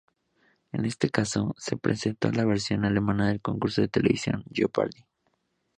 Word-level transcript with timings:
En 0.71 0.85
este 0.85 1.11
caso, 1.11 1.53
se 1.59 1.77
presentó 1.77 2.31
la 2.31 2.43
versión 2.43 2.85
alemana 2.85 3.27
del 3.27 3.39
concurso 3.39 3.81
de 3.83 3.87
televisión 3.87 4.43
Jeopardy!. 4.51 5.05